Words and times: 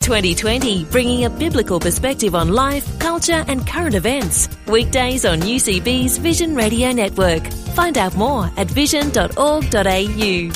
2020, 0.00 0.84
bringing 0.86 1.26
a 1.26 1.30
biblical 1.30 1.78
perspective 1.78 2.34
on 2.34 2.48
life, 2.54 2.98
culture, 2.98 3.44
and 3.48 3.66
current 3.66 3.94
events. 3.94 4.48
Weekdays 4.66 5.26
on 5.26 5.40
UCB's 5.40 6.16
Vision 6.16 6.54
Radio 6.56 6.90
Network. 6.90 7.46
Find 7.74 7.98
out 7.98 8.16
more 8.16 8.50
at 8.56 8.66
vision.org.au. 8.66 10.50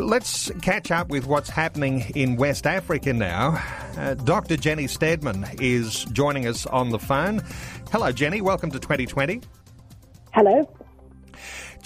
Let's 0.00 0.50
catch 0.62 0.90
up 0.90 1.08
with 1.08 1.26
what's 1.26 1.50
happening 1.50 2.00
in 2.14 2.36
West 2.36 2.66
Africa 2.66 3.12
now. 3.12 3.62
Uh, 3.98 4.14
Dr. 4.14 4.56
Jenny 4.56 4.86
Stedman 4.86 5.46
is 5.60 6.04
joining 6.06 6.46
us 6.46 6.64
on 6.64 6.88
the 6.88 6.98
phone. 6.98 7.42
Hello, 7.92 8.10
Jenny. 8.10 8.40
Welcome 8.40 8.70
to 8.70 8.78
2020. 8.78 9.42
Hello. 10.32 10.66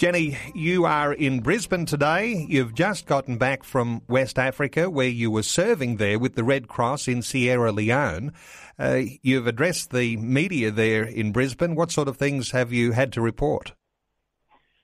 Jenny, 0.01 0.35
you 0.55 0.85
are 0.85 1.13
in 1.13 1.41
Brisbane 1.41 1.85
today. 1.85 2.47
You've 2.49 2.73
just 2.73 3.05
gotten 3.05 3.37
back 3.37 3.63
from 3.63 4.01
West 4.07 4.39
Africa, 4.39 4.89
where 4.89 5.07
you 5.07 5.29
were 5.29 5.43
serving 5.43 5.97
there 5.97 6.17
with 6.17 6.33
the 6.33 6.43
Red 6.43 6.67
Cross 6.67 7.07
in 7.07 7.21
Sierra 7.21 7.71
Leone. 7.71 8.33
Uh, 8.79 9.01
you've 9.21 9.45
addressed 9.45 9.91
the 9.91 10.17
media 10.17 10.71
there 10.71 11.03
in 11.03 11.31
Brisbane. 11.31 11.75
What 11.75 11.91
sort 11.91 12.07
of 12.07 12.17
things 12.17 12.49
have 12.49 12.73
you 12.73 12.93
had 12.93 13.13
to 13.13 13.21
report? 13.21 13.73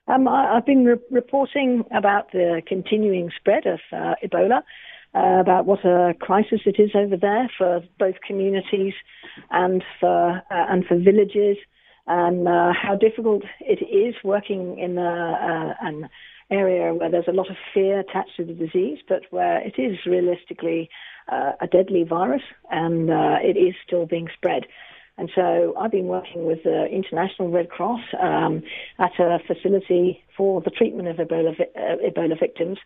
Um, 0.06 0.28
I, 0.28 0.54
have 0.54 0.66
been 0.66 0.84
re- 0.84 0.98
reporting 1.10 1.82
about 1.92 2.30
the 2.30 2.62
continuing 2.64 3.32
spread 3.36 3.66
of 3.66 3.80
uh, 3.92 4.14
Ebola, 4.24 4.62
uh, 5.16 5.40
about 5.40 5.66
what 5.66 5.84
a 5.84 6.14
crisis 6.20 6.60
it 6.64 6.76
is 6.78 6.92
over 6.94 7.16
there 7.16 7.50
for 7.58 7.82
both 7.98 8.14
communities 8.24 8.94
and 9.50 9.82
for 9.98 10.36
uh, 10.36 10.40
and 10.48 10.86
for 10.86 10.96
villages 10.96 11.56
and 12.08 12.48
uh, 12.48 12.72
how 12.72 12.96
difficult 12.96 13.42
it 13.60 13.84
is 13.84 14.14
working 14.24 14.78
in 14.78 14.98
a, 14.98 15.76
an 15.80 16.08
area 16.50 16.94
where 16.94 17.10
there's 17.10 17.28
a 17.28 17.32
lot 17.32 17.50
of 17.50 17.56
fear 17.74 18.00
attached 18.00 18.36
to 18.36 18.44
the 18.44 18.54
disease, 18.54 18.98
but 19.06 19.22
where 19.30 19.60
it 19.60 19.74
is 19.78 19.98
realistically 20.06 20.88
uh, 21.30 21.52
a 21.60 21.66
deadly 21.66 22.04
virus 22.04 22.42
and 22.70 23.10
uh, 23.10 23.36
it 23.42 23.58
is 23.58 23.74
still 23.86 24.06
being 24.06 24.28
spread. 24.34 24.64
And 25.18 25.30
so 25.34 25.74
I've 25.78 25.90
been 25.90 26.06
working 26.06 26.46
with 26.46 26.62
the 26.62 26.86
International 26.86 27.50
Red 27.50 27.68
Cross 27.68 28.00
um, 28.20 28.62
at 28.98 29.18
a 29.18 29.38
facility 29.46 30.22
for 30.36 30.62
the 30.62 30.70
treatment 30.70 31.08
of 31.08 31.16
Ebola, 31.16 31.60
uh, 31.60 31.96
Ebola 32.08 32.38
victims, 32.38 32.78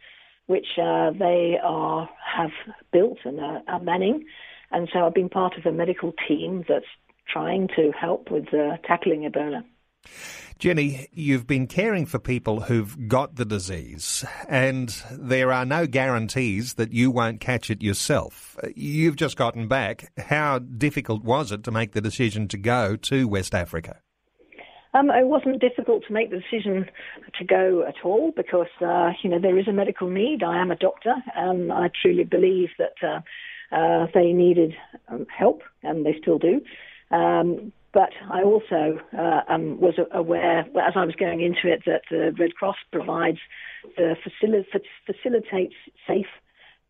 which 0.47 0.67
uh, 0.83 1.11
they 1.11 1.59
are 1.63 2.09
have 2.35 2.51
built 2.91 3.19
and 3.25 3.39
are 3.39 3.81
manning. 3.81 4.25
And 4.73 4.89
so 4.93 5.07
I've 5.07 5.15
been 5.15 5.29
part 5.29 5.59
of 5.59 5.67
a 5.67 5.73
medical 5.73 6.13
team 6.27 6.65
that's 6.67 6.87
trying 7.29 7.69
to 7.77 7.93
help 7.93 8.31
with 8.31 8.53
uh, 8.55 8.77
tackling 8.87 9.31
Ebola. 9.31 9.63
Jenny, 10.59 11.09
you've 11.13 11.47
been 11.47 11.67
caring 11.67 12.07
for 12.07 12.21
people 12.21 12.61
who've 12.61 13.09
got 13.09 13.35
the 13.35 13.45
disease, 13.45 14.25
and 14.49 14.89
there 15.11 15.53
are 15.53 15.65
no 15.65 15.89
guarantees 15.89 16.75
that 16.75 16.93
you 16.93 17.11
won't 17.11 17.41
catch 17.41 17.69
it 17.69 17.83
yourself. 17.83 18.57
You've 18.77 19.17
just 19.17 19.37
gotten 19.37 19.67
back. 19.67 20.13
How 20.17 20.61
difficult 20.61 21.25
was 21.25 21.51
it 21.51 21.65
to 21.65 21.73
make 21.73 21.93
the 21.93 22.01
decision 22.01 22.47
to 22.47 22.57
go 22.57 22.95
to 22.95 23.27
West 23.27 23.57
Africa? 23.57 24.01
Um, 24.95 25.11
it 25.11 25.27
wasn't 25.27 25.61
difficult 25.61 26.05
to 26.07 26.13
make 26.13 26.31
the 26.31 26.41
decision 26.41 26.87
to 27.39 27.45
go 27.45 27.85
at 27.85 27.97
all 28.05 28.31
because, 28.37 28.69
uh, 28.81 29.13
you 29.23 29.31
know, 29.31 29.41
there 29.41 29.59
is 29.59 29.67
a 29.67 29.73
medical 29.73 30.09
need. 30.09 30.43
I 30.43 30.61
am 30.61 30.71
a 30.71 30.77
doctor, 30.77 31.15
and 31.35 31.73
I 31.73 31.91
truly 32.01 32.25
believe 32.25 32.69
that 32.79 32.95
uh, 33.03 33.75
uh, 33.75 34.07
they 34.15 34.33
needed 34.33 34.75
um, 35.09 35.27
help, 35.37 35.63
and 35.83 36.05
they 36.05 36.15
still 36.21 36.39
do. 36.39 36.61
Um, 37.13 37.73
but 37.93 38.11
I 38.31 38.43
also 38.43 38.99
uh, 39.17 39.41
um, 39.49 39.79
was 39.79 39.95
aware, 40.13 40.61
as 40.61 40.95
I 40.97 41.05
was 41.05 41.15
going 41.15 41.43
into 41.43 41.71
it, 41.71 41.83
that 41.85 42.03
the 42.11 42.35
Red 42.39 42.55
Cross 42.55 42.77
provides 42.91 43.39
the 43.97 44.17
facil- 44.25 44.65
facilitates 45.07 45.75
safe 46.07 46.27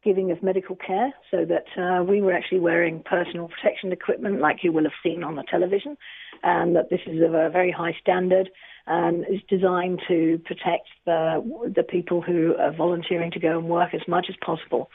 giving 0.05 0.31
of 0.31 0.43
medical 0.43 0.77
care, 0.77 1.12
so 1.31 1.44
that 1.44 1.66
uh, 1.81 2.03
we 2.03 2.21
were 2.21 2.33
actually 2.33 2.59
wearing 2.59 3.03
personal 3.05 3.49
protection 3.49 3.93
equipment, 3.93 4.41
like 4.41 4.59
you 4.62 4.72
will 4.72 4.83
have 4.83 4.93
seen 5.03 5.22
on 5.22 5.37
the 5.37 5.44
television, 5.49 5.97
and 6.43 6.75
that 6.75 6.91
this 6.91 7.00
is 7.06 7.22
of 7.22 7.34
a 7.34 7.50
very 7.50 7.71
high 7.71 7.97
standard 8.00 8.49
and 8.87 9.25
is 9.28 9.41
designed 9.49 10.03
to 10.09 10.41
protect 10.44 10.89
the 11.06 11.71
the 11.77 11.84
people 11.84 12.21
who 12.21 12.56
are 12.59 12.72
volunteering 12.72 13.31
to 13.31 13.39
go 13.39 13.59
and 13.59 13.69
work 13.69 13.94
as 13.94 14.00
much 14.09 14.27
as 14.28 14.34
possible. 14.44 14.91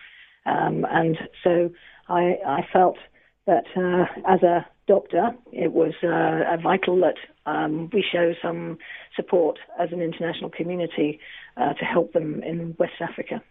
Um, 0.46 0.86
and 0.90 1.18
so 1.44 1.70
I, 2.10 2.38
I 2.46 2.68
felt 2.72 2.98
that 3.48 3.66
uh, 3.76 4.06
as 4.28 4.44
a 4.44 4.66
doctor, 4.88 5.32
it 5.52 5.74
was 5.74 5.94
uh, 6.04 6.62
vital 6.62 7.00
that 7.00 7.16
um, 7.46 7.90
we 7.92 8.04
show 8.10 8.34
some 8.42 8.78
support 9.16 9.58
as 9.80 9.92
an 9.92 10.02
international 10.02 10.50
community 10.50 11.20
uh, 11.58 11.74
to 11.74 11.86
help 11.86 12.14
them 12.14 12.44
in 12.44 12.76
West 12.78 13.02
Africa. 13.02 13.42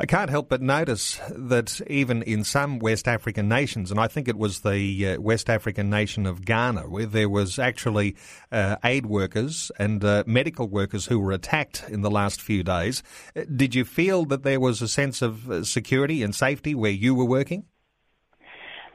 I 0.00 0.06
can't 0.06 0.30
help 0.30 0.48
but 0.48 0.62
notice 0.62 1.20
that 1.30 1.80
even 1.88 2.22
in 2.22 2.44
some 2.44 2.78
West 2.78 3.08
African 3.08 3.48
nations, 3.48 3.90
and 3.90 3.98
I 3.98 4.06
think 4.06 4.28
it 4.28 4.38
was 4.38 4.60
the 4.60 5.08
uh, 5.08 5.20
West 5.20 5.50
African 5.50 5.90
nation 5.90 6.24
of 6.24 6.44
Ghana, 6.44 6.82
where 6.82 7.06
there 7.06 7.28
was 7.28 7.58
actually 7.58 8.14
uh, 8.52 8.76
aid 8.84 9.06
workers 9.06 9.72
and 9.78 10.04
uh, 10.04 10.22
medical 10.26 10.68
workers 10.68 11.06
who 11.06 11.18
were 11.18 11.32
attacked 11.32 11.84
in 11.88 12.02
the 12.02 12.10
last 12.10 12.40
few 12.40 12.62
days. 12.62 13.02
Uh, 13.34 13.42
did 13.54 13.74
you 13.74 13.84
feel 13.84 14.24
that 14.26 14.44
there 14.44 14.60
was 14.60 14.82
a 14.82 14.88
sense 14.88 15.20
of 15.20 15.50
uh, 15.50 15.64
security 15.64 16.22
and 16.22 16.34
safety 16.34 16.74
where 16.76 16.92
you 16.92 17.14
were 17.14 17.24
working? 17.24 17.64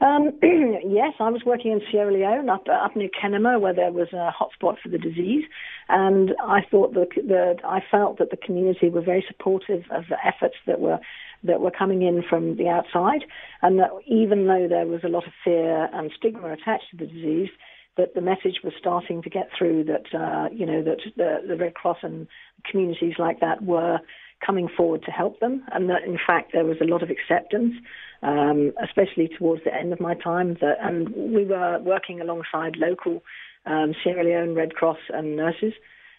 Um, 0.00 0.30
yes, 0.42 1.14
I 1.20 1.30
was 1.30 1.42
working 1.44 1.72
in 1.72 1.80
Sierra 1.90 2.12
Leone, 2.12 2.48
up 2.48 2.66
up 2.68 2.96
near 2.96 3.08
Kenema, 3.08 3.60
where 3.60 3.74
there 3.74 3.92
was 3.92 4.08
a 4.12 4.30
hotspot 4.32 4.76
for 4.82 4.88
the 4.88 4.98
disease, 4.98 5.44
and 5.88 6.32
I 6.42 6.60
thought 6.70 6.94
that, 6.94 7.08
that 7.28 7.58
I 7.64 7.80
felt 7.90 8.18
that 8.18 8.30
the 8.30 8.36
community 8.36 8.88
were 8.88 9.02
very 9.02 9.24
supportive 9.26 9.82
of 9.90 10.04
the 10.08 10.16
efforts 10.24 10.56
that 10.66 10.80
were 10.80 10.98
that 11.44 11.60
were 11.60 11.70
coming 11.70 12.02
in 12.02 12.22
from 12.28 12.56
the 12.56 12.68
outside, 12.68 13.24
and 13.62 13.78
that 13.78 13.90
even 14.06 14.46
though 14.46 14.66
there 14.68 14.86
was 14.86 15.00
a 15.04 15.08
lot 15.08 15.26
of 15.26 15.32
fear 15.44 15.88
and 15.92 16.10
stigma 16.16 16.52
attached 16.52 16.90
to 16.90 16.96
the 16.96 17.06
disease, 17.06 17.50
that 17.96 18.14
the 18.14 18.20
message 18.20 18.60
was 18.64 18.72
starting 18.78 19.22
to 19.22 19.30
get 19.30 19.48
through 19.56 19.84
that 19.84 20.06
uh, 20.18 20.48
you 20.52 20.66
know 20.66 20.82
that 20.82 20.98
the, 21.16 21.38
the 21.46 21.56
Red 21.56 21.74
Cross 21.74 21.98
and 22.02 22.26
communities 22.70 23.14
like 23.18 23.40
that 23.40 23.62
were 23.62 24.00
coming 24.44 24.68
forward 24.68 25.02
to 25.04 25.10
help 25.10 25.40
them, 25.40 25.64
and 25.72 25.88
that 25.90 26.04
in 26.04 26.18
fact 26.26 26.52
there 26.52 26.64
was 26.64 26.76
a 26.80 26.84
lot 26.84 27.02
of 27.02 27.10
acceptance, 27.10 27.74
um, 28.22 28.72
especially 28.82 29.28
towards 29.38 29.64
the 29.64 29.74
end 29.74 29.92
of 29.92 30.00
my 30.00 30.14
time. 30.14 30.54
That, 30.60 30.76
and 30.80 31.08
we 31.14 31.44
were 31.44 31.78
working 31.80 32.20
alongside 32.20 32.76
local 32.76 33.22
um, 33.66 33.94
Sierra 34.02 34.24
Leone 34.24 34.54
Red 34.54 34.74
Cross 34.74 34.98
and 35.10 35.36
nurses, 35.36 35.72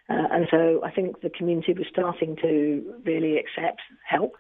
uh, 0.10 0.28
and 0.32 0.48
so 0.50 0.82
I 0.84 0.92
think 0.92 1.22
the 1.22 1.30
community 1.30 1.74
was 1.74 1.88
starting 1.90 2.36
to 2.42 2.94
really 3.06 3.38
accept 3.38 3.82
help. 4.08 4.34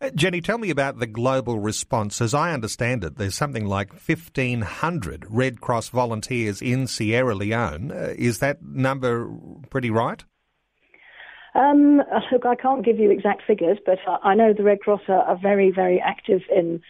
Uh, 0.00 0.10
Jenny, 0.14 0.40
tell 0.40 0.58
me 0.58 0.70
about 0.70 0.98
the 0.98 1.06
global 1.06 1.58
response. 1.58 2.20
As 2.20 2.34
I 2.34 2.52
understand 2.52 3.04
it, 3.04 3.16
there's 3.16 3.34
something 3.34 3.66
like 3.66 3.90
1,500 3.92 5.26
Red 5.28 5.60
Cross 5.60 5.88
volunteers 5.88 6.62
in 6.62 6.86
Sierra 6.86 7.34
Leone. 7.34 7.90
Uh, 7.90 8.14
is 8.16 8.38
that 8.38 8.62
number 8.62 9.28
pretty 9.70 9.90
right? 9.90 10.24
Um, 11.54 12.02
look, 12.32 12.46
I 12.46 12.56
can't 12.56 12.84
give 12.84 12.98
you 12.98 13.10
exact 13.10 13.42
figures, 13.46 13.78
but 13.84 13.98
I 14.22 14.34
know 14.34 14.52
the 14.52 14.64
Red 14.64 14.80
Cross 14.80 15.02
are, 15.08 15.22
are 15.22 15.38
very, 15.40 15.70
very 15.70 16.00
active 16.00 16.40
in 16.54 16.80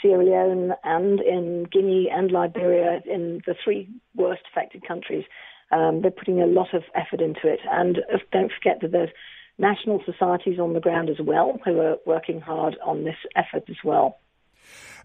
Sierra 0.00 0.24
Leone 0.24 0.72
and 0.82 1.20
in 1.20 1.64
Guinea 1.70 2.08
and 2.10 2.30
Liberia, 2.30 3.00
in 3.04 3.42
the 3.46 3.54
three 3.62 3.88
worst 4.14 4.42
affected 4.50 4.86
countries. 4.86 5.24
Um, 5.72 6.02
they're 6.02 6.10
putting 6.10 6.40
a 6.40 6.46
lot 6.46 6.72
of 6.72 6.82
effort 6.94 7.20
into 7.20 7.40
it. 7.44 7.60
And 7.70 7.98
uh, 8.12 8.18
don't 8.32 8.52
forget 8.52 8.80
that 8.80 8.92
there's 8.92 9.10
national 9.58 10.02
societies 10.04 10.58
on 10.58 10.72
the 10.72 10.80
ground 10.80 11.10
as 11.10 11.20
well 11.20 11.58
who 11.64 11.80
are 11.80 11.96
working 12.06 12.40
hard 12.40 12.76
on 12.84 13.04
this 13.04 13.16
effort 13.36 13.64
as 13.68 13.76
well. 13.84 14.18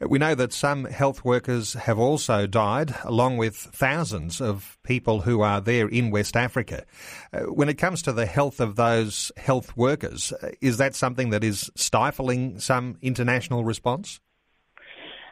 We 0.01 0.17
know 0.17 0.33
that 0.35 0.53
some 0.53 0.85
health 0.85 1.25
workers 1.25 1.73
have 1.73 1.99
also 1.99 2.47
died, 2.47 2.95
along 3.03 3.35
with 3.35 3.55
thousands 3.55 4.39
of 4.39 4.77
people 4.83 5.21
who 5.21 5.41
are 5.41 5.59
there 5.59 5.89
in 5.89 6.09
West 6.09 6.37
Africa. 6.37 6.85
Uh, 7.33 7.41
when 7.41 7.67
it 7.67 7.77
comes 7.77 8.01
to 8.03 8.13
the 8.13 8.25
health 8.25 8.61
of 8.61 8.77
those 8.77 9.29
health 9.35 9.75
workers, 9.75 10.31
uh, 10.41 10.51
is 10.61 10.77
that 10.77 10.95
something 10.95 11.31
that 11.31 11.43
is 11.43 11.69
stifling 11.75 12.59
some 12.59 12.97
international 13.01 13.65
response? 13.65 14.21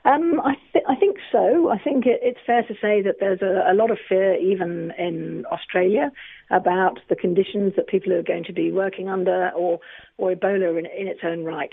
Um, 0.03 0.41
I, 0.43 0.55
th- 0.73 0.85
I, 0.87 0.95
think 0.95 1.17
so. 1.31 1.69
I 1.69 1.77
think 1.79 2.05
it, 2.05 2.19
it's 2.21 2.39
fair 2.45 2.63
to 2.63 2.73
say 2.81 3.01
that 3.01 3.15
there's 3.19 3.41
a, 3.41 3.71
a, 3.71 3.75
lot 3.75 3.89
of 3.89 3.97
fear, 4.07 4.35
even 4.35 4.91
in 4.97 5.45
Australia, 5.51 6.11
about 6.49 6.99
the 7.09 7.15
conditions 7.15 7.73
that 7.75 7.87
people 7.87 8.13
are 8.13 8.23
going 8.23 8.45
to 8.45 8.53
be 8.53 8.71
working 8.71 9.09
under, 9.09 9.49
or 9.49 9.79
or 10.17 10.33
Ebola 10.33 10.79
in, 10.79 10.85
in 10.85 11.07
its 11.07 11.21
own 11.23 11.43
right. 11.43 11.71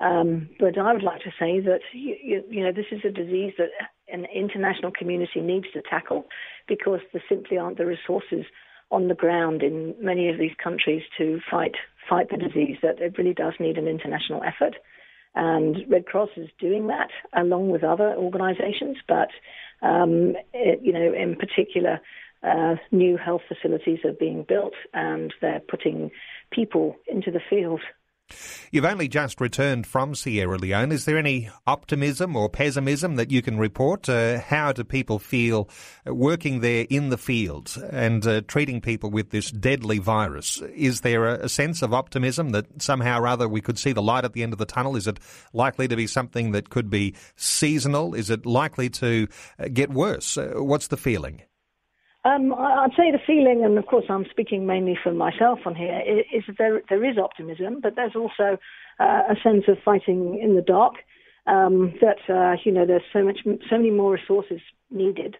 Um, 0.00 0.48
but 0.58 0.78
I 0.78 0.92
would 0.94 1.02
like 1.02 1.20
to 1.22 1.30
say 1.38 1.60
that 1.60 1.80
you, 1.92 2.16
you, 2.22 2.42
you, 2.48 2.64
know 2.64 2.72
this 2.72 2.86
is 2.90 3.00
a 3.04 3.10
disease 3.10 3.52
that 3.58 3.68
an 4.08 4.26
international 4.34 4.92
community 4.92 5.40
needs 5.40 5.66
to 5.74 5.82
tackle 5.82 6.24
because 6.66 7.00
there 7.12 7.22
simply 7.28 7.58
aren't 7.58 7.76
the 7.76 7.84
resources 7.84 8.46
on 8.90 9.08
the 9.08 9.14
ground 9.14 9.62
in 9.62 9.94
many 10.00 10.30
of 10.30 10.38
these 10.38 10.54
countries 10.62 11.02
to 11.18 11.40
fight 11.50 11.74
fight 12.08 12.30
the 12.30 12.38
disease. 12.38 12.78
That 12.82 13.00
it 13.00 13.18
really 13.18 13.34
does 13.34 13.52
need 13.60 13.76
an 13.76 13.86
international 13.86 14.42
effort, 14.42 14.76
and 15.34 15.76
Red 15.88 16.06
Cross 16.06 16.30
is 16.36 16.48
doing 16.58 16.86
that 16.86 17.10
along 17.34 17.68
with 17.68 17.84
other 17.84 18.14
organisations. 18.16 18.96
But 19.06 19.28
um, 19.82 20.34
it, 20.54 20.80
you 20.82 20.94
know, 20.94 21.12
in 21.12 21.36
particular, 21.36 22.00
uh, 22.42 22.76
new 22.90 23.18
health 23.18 23.42
facilities 23.48 23.98
are 24.06 24.12
being 24.18 24.46
built, 24.48 24.74
and 24.94 25.34
they're 25.42 25.60
putting 25.60 26.10
people 26.50 26.96
into 27.06 27.30
the 27.30 27.40
field 27.50 27.82
You've 28.70 28.84
only 28.84 29.08
just 29.08 29.40
returned 29.40 29.86
from 29.86 30.14
Sierra 30.14 30.58
Leone. 30.58 30.92
Is 30.92 31.04
there 31.04 31.18
any 31.18 31.50
optimism 31.66 32.36
or 32.36 32.48
pessimism 32.48 33.16
that 33.16 33.30
you 33.30 33.42
can 33.42 33.58
report? 33.58 34.08
Uh, 34.08 34.40
how 34.40 34.72
do 34.72 34.84
people 34.84 35.18
feel 35.18 35.68
working 36.06 36.60
there 36.60 36.86
in 36.88 37.10
the 37.10 37.18
field 37.18 37.76
and 37.90 38.26
uh, 38.26 38.42
treating 38.42 38.80
people 38.80 39.10
with 39.10 39.30
this 39.30 39.50
deadly 39.50 39.98
virus? 39.98 40.60
Is 40.74 41.00
there 41.00 41.26
a, 41.26 41.44
a, 41.44 41.48
sense 41.48 41.82
of 41.82 41.92
optimism 41.92 42.50
that 42.50 42.82
somehow 42.82 43.20
or 43.20 43.26
other 43.26 43.48
we 43.48 43.60
could 43.60 43.78
see 43.78 43.92
the 43.92 44.02
light 44.02 44.24
at 44.24 44.32
the 44.32 44.42
end 44.42 44.52
of 44.52 44.58
the 44.58 44.66
tunnel? 44.66 44.96
Is 44.96 45.06
it 45.06 45.18
likely 45.52 45.88
to 45.88 45.96
be 45.96 46.06
something 46.06 46.52
that 46.52 46.70
could 46.70 46.90
be 46.90 47.14
seasonal? 47.36 48.14
Is 48.14 48.30
it 48.30 48.46
likely 48.46 48.88
to 48.90 49.28
uh, 49.58 49.68
get 49.72 49.90
worse? 49.90 50.36
Uh, 50.36 50.52
what's 50.56 50.88
the 50.88 50.96
feeling? 50.96 51.42
Um, 52.24 52.52
I'd 52.52 52.90
say 52.96 53.10
the 53.10 53.18
feeling, 53.26 53.62
and 53.64 53.78
of 53.78 53.86
course 53.86 54.04
I'm 54.10 54.26
speaking 54.30 54.66
mainly 54.66 54.98
for 55.02 55.12
myself 55.12 55.60
on 55.64 55.74
here, 55.74 56.02
is 56.34 56.44
that 56.46 56.56
there, 56.58 56.82
there 56.90 57.04
is 57.04 57.16
optimism, 57.16 57.80
but 57.82 57.96
there's 57.96 58.14
also 58.14 58.58
uh, 58.98 59.22
a 59.30 59.34
sense 59.42 59.64
of 59.68 59.78
fighting 59.84 60.38
in 60.42 60.54
the 60.54 60.62
dark. 60.62 60.94
Um, 61.46 61.94
that 62.02 62.18
uh, 62.28 62.56
you 62.64 62.70
know, 62.70 62.84
there's 62.86 63.02
so 63.12 63.24
much, 63.24 63.38
so 63.44 63.76
many 63.76 63.90
more 63.90 64.12
resources 64.12 64.60
needed 64.90 65.36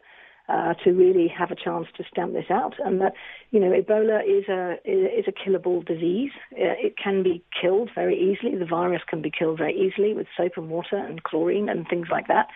uh, 0.48 0.72
to 0.82 0.90
really 0.92 1.28
have 1.28 1.50
a 1.50 1.54
chance 1.54 1.86
to 1.98 2.04
stamp 2.10 2.32
this 2.32 2.50
out, 2.50 2.74
and 2.82 3.00
that 3.02 3.12
you 3.50 3.60
know, 3.60 3.70
Ebola 3.70 4.22
is 4.24 4.48
a 4.48 4.76
is 4.84 5.26
a 5.28 5.32
killable 5.32 5.84
disease. 5.84 6.32
Uh, 6.52 6.74
it 6.80 6.94
can 6.96 7.22
be 7.22 7.44
killed 7.60 7.90
very 7.94 8.16
easily. 8.16 8.56
The 8.56 8.64
virus 8.64 9.02
can 9.06 9.20
be 9.20 9.30
killed 9.30 9.58
very 9.58 9.74
easily 9.74 10.14
with 10.14 10.26
soap 10.34 10.52
and 10.56 10.70
water 10.70 10.96
and 10.96 11.22
chlorine 11.22 11.68
and 11.68 11.86
things 11.86 12.08
like 12.10 12.26
that, 12.28 12.46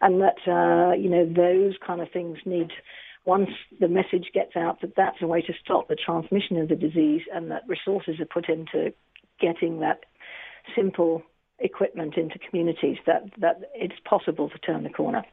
and 0.00 0.22
that 0.22 0.38
uh, 0.46 0.94
you 0.94 1.10
know, 1.10 1.26
those 1.26 1.74
kind 1.84 2.00
of 2.00 2.10
things 2.12 2.38
need 2.46 2.70
once 3.24 3.50
the 3.80 3.88
message 3.88 4.30
gets 4.34 4.56
out 4.56 4.80
that 4.80 4.94
that's 4.96 5.18
a 5.22 5.26
way 5.26 5.42
to 5.42 5.52
stop 5.64 5.88
the 5.88 5.96
transmission 5.96 6.58
of 6.58 6.68
the 6.68 6.76
disease 6.76 7.22
and 7.32 7.50
that 7.50 7.62
resources 7.68 8.18
are 8.20 8.26
put 8.26 8.48
into 8.48 8.92
getting 9.40 9.80
that 9.80 10.00
simple 10.76 11.22
equipment 11.62 12.16
into 12.16 12.38
communities, 12.38 12.98
that, 13.06 13.22
that 13.38 13.60
it's 13.74 13.94
possible 14.04 14.50
to 14.50 14.58
turn 14.58 14.82
the 14.82 14.90
corner. 14.90 15.24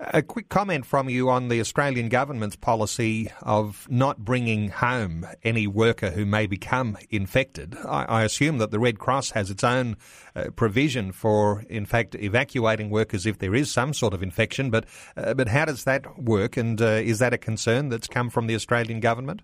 A 0.00 0.22
quick 0.22 0.48
comment 0.48 0.86
from 0.86 1.10
you 1.10 1.28
on 1.28 1.48
the 1.48 1.60
Australian 1.60 2.08
government's 2.08 2.56
policy 2.56 3.30
of 3.42 3.86
not 3.90 4.18
bringing 4.24 4.70
home 4.70 5.26
any 5.44 5.66
worker 5.66 6.10
who 6.10 6.24
may 6.24 6.46
become 6.46 6.96
infected. 7.10 7.76
I, 7.86 8.04
I 8.04 8.22
assume 8.22 8.58
that 8.58 8.70
the 8.70 8.78
Red 8.78 8.98
Cross 8.98 9.32
has 9.32 9.50
its 9.50 9.62
own 9.62 9.96
uh, 10.34 10.50
provision 10.56 11.12
for, 11.12 11.64
in 11.68 11.84
fact, 11.84 12.14
evacuating 12.14 12.88
workers 12.88 13.26
if 13.26 13.40
there 13.40 13.54
is 13.54 13.70
some 13.70 13.92
sort 13.92 14.14
of 14.14 14.22
infection. 14.22 14.70
But 14.70 14.86
uh, 15.18 15.34
but 15.34 15.48
how 15.48 15.66
does 15.66 15.84
that 15.84 16.18
work? 16.18 16.56
And 16.56 16.80
uh, 16.80 16.86
is 16.86 17.18
that 17.18 17.34
a 17.34 17.38
concern 17.38 17.90
that's 17.90 18.08
come 18.08 18.30
from 18.30 18.46
the 18.46 18.54
Australian 18.54 19.00
government? 19.00 19.42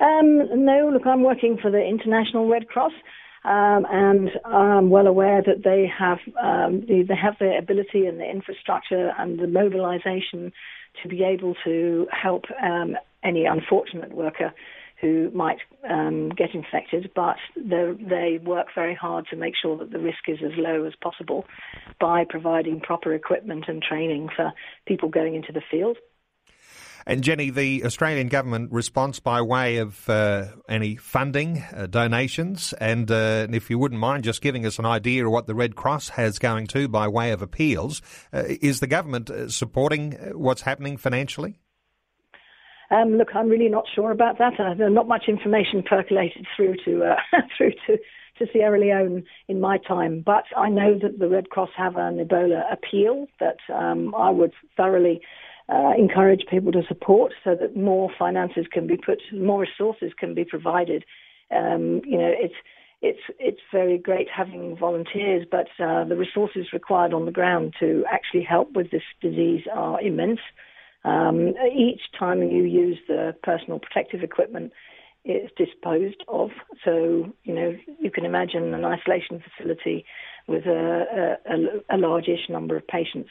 Um, 0.00 0.64
no, 0.64 0.90
look, 0.92 1.06
I'm 1.06 1.24
working 1.24 1.58
for 1.60 1.70
the 1.70 1.84
International 1.84 2.48
Red 2.48 2.68
Cross. 2.68 2.92
Um, 3.42 3.86
and 3.90 4.30
I'm 4.44 4.90
well 4.90 5.06
aware 5.06 5.42
that 5.42 5.64
they 5.64 5.90
have 5.98 6.18
um, 6.42 6.84
they, 6.86 7.02
they 7.02 7.16
have 7.16 7.36
the 7.40 7.56
ability 7.56 8.06
and 8.06 8.20
the 8.20 8.28
infrastructure 8.28 9.12
and 9.18 9.38
the 9.38 9.46
mobilisation 9.46 10.52
to 11.02 11.08
be 11.08 11.22
able 11.24 11.54
to 11.64 12.06
help 12.12 12.44
um, 12.62 12.96
any 13.24 13.46
unfortunate 13.46 14.12
worker 14.12 14.52
who 15.00 15.30
might 15.30 15.58
um, 15.88 16.28
get 16.30 16.54
infected, 16.54 17.10
but 17.14 17.36
they 17.56 18.38
work 18.44 18.66
very 18.74 18.94
hard 18.94 19.26
to 19.30 19.36
make 19.36 19.54
sure 19.60 19.78
that 19.78 19.90
the 19.90 19.98
risk 19.98 20.28
is 20.28 20.38
as 20.44 20.52
low 20.58 20.84
as 20.84 20.92
possible 21.02 21.46
by 21.98 22.24
providing 22.28 22.80
proper 22.80 23.14
equipment 23.14 23.64
and 23.66 23.82
training 23.82 24.28
for 24.36 24.52
people 24.86 25.08
going 25.08 25.34
into 25.34 25.52
the 25.52 25.62
field. 25.70 25.96
And 27.06 27.22
Jenny, 27.22 27.50
the 27.50 27.84
Australian 27.84 28.28
government 28.28 28.72
response 28.72 29.20
by 29.20 29.40
way 29.42 29.78
of 29.78 30.08
uh, 30.08 30.46
any 30.68 30.96
funding, 30.96 31.64
uh, 31.74 31.86
donations, 31.86 32.74
and 32.80 33.10
uh, 33.10 33.46
if 33.50 33.70
you 33.70 33.78
wouldn't 33.78 34.00
mind 34.00 34.24
just 34.24 34.42
giving 34.42 34.66
us 34.66 34.78
an 34.78 34.86
idea 34.86 35.26
of 35.26 35.32
what 35.32 35.46
the 35.46 35.54
Red 35.54 35.76
Cross 35.76 36.10
has 36.10 36.38
going 36.38 36.66
to 36.68 36.88
by 36.88 37.08
way 37.08 37.32
of 37.32 37.42
appeals, 37.42 38.02
uh, 38.32 38.44
is 38.46 38.80
the 38.80 38.86
government 38.86 39.30
uh, 39.30 39.48
supporting 39.48 40.16
uh, 40.16 40.38
what's 40.38 40.62
happening 40.62 40.96
financially? 40.96 41.58
Um, 42.90 43.16
look, 43.16 43.28
I'm 43.34 43.48
really 43.48 43.68
not 43.68 43.84
sure 43.94 44.10
about 44.10 44.38
that. 44.38 44.54
there's 44.76 44.92
not 44.92 45.06
much 45.06 45.24
information 45.28 45.82
percolated 45.82 46.46
through 46.56 46.74
to 46.84 47.14
through 47.56 47.72
to 47.86 47.98
to 48.40 48.46
Sierra 48.52 48.80
Leone 48.80 49.22
in 49.48 49.60
my 49.60 49.78
time, 49.78 50.22
but 50.24 50.44
I 50.56 50.68
know 50.68 50.98
that 50.98 51.18
the 51.18 51.28
Red 51.28 51.50
Cross 51.50 51.70
have 51.76 51.96
an 51.96 52.24
Ebola 52.24 52.62
appeal 52.72 53.26
that 53.38 53.58
um, 53.72 54.14
I 54.14 54.30
would 54.30 54.52
thoroughly 54.76 55.20
uh, 55.70 55.92
encourage 55.96 56.42
people 56.50 56.72
to 56.72 56.82
support 56.88 57.32
so 57.44 57.54
that 57.54 57.76
more 57.76 58.10
finances 58.18 58.66
can 58.72 58.86
be 58.86 58.96
put, 58.96 59.20
more 59.32 59.60
resources 59.60 60.12
can 60.18 60.34
be 60.34 60.44
provided. 60.44 61.04
Um, 61.50 62.00
you 62.04 62.18
know, 62.18 62.32
it's 62.36 62.54
it's 63.02 63.20
it's 63.38 63.60
very 63.72 63.96
great 63.96 64.28
having 64.34 64.76
volunteers, 64.76 65.46
but 65.50 65.68
uh, 65.82 66.04
the 66.04 66.16
resources 66.16 66.72
required 66.72 67.14
on 67.14 67.24
the 67.24 67.32
ground 67.32 67.74
to 67.80 68.04
actually 68.10 68.42
help 68.42 68.72
with 68.72 68.90
this 68.90 69.02
disease 69.20 69.62
are 69.72 70.00
immense. 70.00 70.40
Um, 71.04 71.54
each 71.74 72.02
time 72.18 72.42
you 72.42 72.64
use 72.64 72.98
the 73.08 73.34
personal 73.42 73.78
protective 73.78 74.22
equipment, 74.22 74.72
it's 75.24 75.52
disposed 75.56 76.22
of. 76.28 76.50
So 76.84 77.32
you 77.44 77.54
know 77.54 77.76
you 78.00 78.10
can 78.10 78.24
imagine 78.24 78.74
an 78.74 78.84
isolation 78.84 79.40
facility 79.56 80.04
with 80.48 80.66
a, 80.66 81.36
a, 81.48 81.96
a 81.96 81.96
large-ish 81.96 82.48
number 82.48 82.76
of 82.76 82.86
patients 82.88 83.30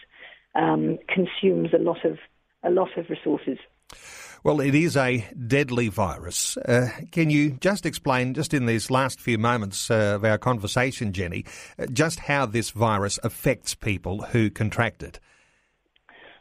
um, 0.56 0.98
consumes 1.07 1.74
a 1.74 1.78
lot 1.78 2.06
of 2.06 2.18
a 2.63 2.69
lot 2.69 2.98
of 2.98 3.10
resources. 3.10 3.57
Well, 4.44 4.62
it 4.62 4.74
is 4.74 4.96
a 4.96 5.28
deadly 5.48 5.90
virus. 5.90 6.56
Uh, 6.57 6.90
can 7.12 7.30
you 7.30 7.51
just 7.51 7.86
explain, 7.86 8.34
just 8.34 8.54
in 8.54 8.66
these 8.68 8.90
last 8.90 9.19
few 9.19 9.38
moments 9.38 9.92
uh, 9.92 10.16
of 10.16 10.24
our 10.24 10.38
conversation, 10.38 11.12
Jenny, 11.12 11.44
uh, 11.78 11.88
just 11.88 12.19
how 12.22 12.46
this 12.46 12.69
virus 12.69 13.19
affects 13.22 13.75
people 13.75 14.22
who 14.22 14.50
contract 14.50 15.04
it? 15.04 15.19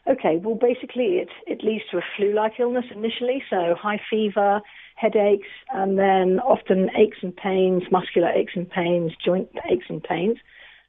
Okay, 0.07 0.37
well, 0.37 0.55
basically, 0.55 1.17
it, 1.17 1.29
it 1.45 1.63
leads 1.63 1.83
to 1.91 1.97
a 1.97 2.01
flu 2.15 2.33
like 2.33 2.53
illness 2.59 2.85
initially, 2.89 3.43
so 3.49 3.75
high 3.79 3.99
fever, 4.09 4.61
headaches, 4.95 5.47
and 5.71 5.99
then 5.99 6.39
often 6.39 6.89
aches 6.97 7.17
and 7.21 7.35
pains, 7.35 7.83
muscular 7.91 8.29
aches 8.29 8.53
and 8.55 8.69
pains, 8.69 9.11
joint 9.23 9.49
aches 9.69 9.85
and 9.89 10.01
pains. 10.03 10.37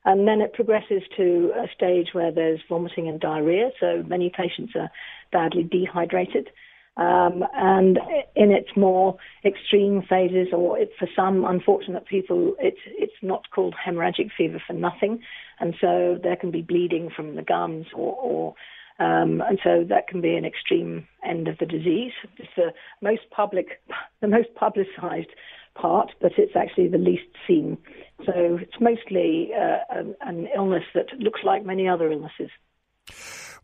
And 0.05 0.27
then 0.27 0.41
it 0.41 0.55
progresses 0.55 1.03
to 1.17 1.53
a 1.57 1.67
stage 1.75 2.09
where 2.13 2.33
there's 2.33 2.61
vomiting 2.69 3.09
and 3.09 3.21
diarrhea. 3.21 3.71
So 3.79 4.03
many 4.07 4.33
patients 4.35 4.73
are 4.75 4.91
badly 5.31 5.63
dehydrated. 5.63 6.49
Um, 6.97 7.45
and 7.55 7.99
in 8.35 8.51
its 8.51 8.69
more 8.77 9.17
extreme 9.45 10.03
phases, 10.09 10.49
or 10.53 10.79
it, 10.79 10.91
for 10.99 11.09
some 11.15 11.45
unfortunate 11.45 12.07
people, 12.07 12.55
it's 12.59 12.81
it's 12.87 13.15
not 13.23 13.49
called 13.55 13.75
hemorrhagic 13.75 14.31
fever 14.37 14.61
for 14.67 14.73
nothing, 14.73 15.21
and 15.61 15.75
so 15.81 16.19
there 16.23 16.37
can 16.37 16.51
be 16.51 16.63
bleeding 16.63 17.09
from 17.15 17.37
the 17.37 17.43
gums, 17.43 17.87
or, 17.95 18.15
or 18.17 18.55
um, 18.99 19.41
and 19.41 19.59
so 19.65 19.85
that 19.89 20.09
can 20.09 20.21
be 20.21 20.35
an 20.35 20.45
extreme 20.45 21.07
end 21.25 21.49
of 21.49 21.57
the 21.59 21.65
disease. 21.65 22.13
It's 22.37 22.51
the 22.55 22.75
most 23.01 23.23
public, 23.31 23.81
the 24.21 24.29
most 24.29 24.55
publicised 24.55 25.31
part, 25.75 26.13
but 26.21 26.33
it's 26.37 26.57
actually 26.57 26.89
the 26.89 26.99
least 26.99 27.29
seen. 27.47 27.79
So 28.27 28.59
it's 28.61 28.81
mostly 28.81 29.51
uh, 29.55 29.79
an, 29.91 30.15
an 30.21 30.49
illness 30.55 30.85
that 30.95 31.07
looks 31.19 31.41
like 31.45 31.65
many 31.65 31.89
other 31.89 32.11
illnesses. 32.11 32.51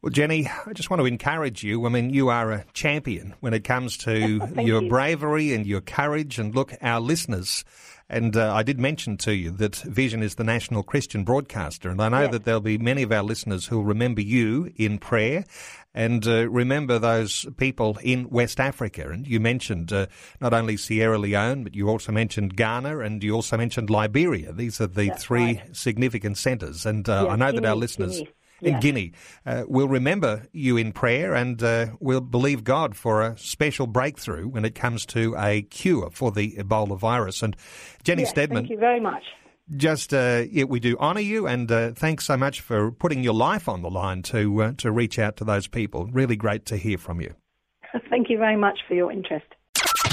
Well, 0.02 0.10
Jenny, 0.10 0.48
I 0.66 0.72
just 0.72 0.90
want 0.90 1.00
to 1.00 1.06
encourage 1.06 1.62
you. 1.62 1.86
I 1.86 1.88
mean, 1.88 2.10
you 2.10 2.28
are 2.28 2.52
a 2.52 2.64
champion 2.74 3.34
when 3.40 3.54
it 3.54 3.64
comes 3.64 3.96
to 3.98 4.46
your 4.56 4.82
you. 4.82 4.88
bravery 4.88 5.52
and 5.52 5.66
your 5.66 5.80
courage. 5.80 6.38
And 6.38 6.54
look, 6.54 6.74
our 6.82 7.00
listeners, 7.00 7.64
and 8.08 8.36
uh, 8.36 8.54
I 8.54 8.62
did 8.62 8.78
mention 8.78 9.16
to 9.18 9.34
you 9.34 9.50
that 9.52 9.76
Vision 9.76 10.22
is 10.22 10.36
the 10.36 10.44
national 10.44 10.82
Christian 10.82 11.24
broadcaster, 11.24 11.90
and 11.90 12.00
I 12.00 12.08
know 12.08 12.22
yes. 12.22 12.32
that 12.32 12.44
there'll 12.44 12.60
be 12.60 12.78
many 12.78 13.02
of 13.02 13.12
our 13.12 13.22
listeners 13.22 13.66
who'll 13.66 13.84
remember 13.84 14.20
you 14.20 14.72
in 14.76 14.98
prayer 14.98 15.44
and 15.96 16.26
uh, 16.28 16.48
remember 16.48 16.98
those 16.98 17.46
people 17.56 17.98
in 18.02 18.28
West 18.28 18.60
Africa. 18.60 19.08
And 19.08 19.26
you 19.26 19.40
mentioned 19.40 19.92
uh, 19.92 20.06
not 20.40 20.52
only 20.52 20.76
Sierra 20.76 21.18
Leone, 21.18 21.64
but 21.64 21.74
you 21.74 21.88
also 21.88 22.12
mentioned 22.12 22.54
Ghana 22.54 22.98
and 22.98 23.24
you 23.24 23.34
also 23.34 23.56
mentioned 23.56 23.88
Liberia. 23.88 24.52
These 24.52 24.80
are 24.80 24.86
the 24.86 25.08
That's 25.08 25.24
three 25.24 25.56
right. 25.56 25.76
significant 25.76 26.36
centres. 26.36 26.84
And 26.84 27.08
uh, 27.08 27.24
Yeah, 27.24 27.32
I 27.32 27.36
know 27.36 27.50
that 27.50 27.64
our 27.64 27.74
listeners 27.74 28.18
Guinea. 28.18 28.30
In. 28.62 28.80
Guinea 28.80 29.12
uh, 29.44 29.64
will 29.66 29.88
remember 29.88 30.46
you 30.52 30.76
in 30.76 30.92
prayer 30.92 31.34
and 31.34 31.62
uh, 31.62 31.86
will 32.00 32.20
believe 32.20 32.64
God 32.64 32.96
for 32.96 33.22
a 33.22 33.36
special 33.38 33.86
breakthrough 33.86 34.48
when 34.48 34.64
it 34.64 34.74
comes 34.74 35.06
to 35.06 35.34
a 35.38 35.62
cure 35.62 36.10
for 36.10 36.30
the 36.30 36.52
Ebola 36.52 36.98
virus. 36.98 37.42
And 37.42 37.56
Jenny 38.02 38.22
Yes, 38.22 38.30
Stedman. 38.30 38.64
Thank 38.64 38.70
you 38.70 38.78
very 38.78 39.00
much. 39.00 39.22
just 39.76 40.14
uh, 40.14 40.44
yeah, 40.50 40.64
we 40.64 40.80
do 40.80 40.96
honour 40.98 41.20
you, 41.20 41.46
and 41.46 41.70
uh, 41.70 41.92
thanks 41.92 42.24
so 42.24 42.36
much 42.36 42.60
for 42.60 42.92
putting 42.92 43.22
your 43.22 43.34
life 43.34 43.68
on 43.68 43.82
the 43.82 43.90
line 43.90 44.22
to 44.22 44.62
uh, 44.62 44.72
to 44.78 44.90
reach 44.90 45.18
out 45.18 45.36
to 45.36 45.44
those 45.44 45.66
people. 45.66 46.06
Really 46.06 46.36
great 46.36 46.66
to 46.66 46.76
hear 46.76 46.98
from 46.98 47.20
you. 47.20 47.34
Thank 48.10 48.30
you 48.30 48.38
very 48.38 48.56
much 48.56 48.78
for 48.86 48.94
your 48.94 49.10
interest. 49.10 49.46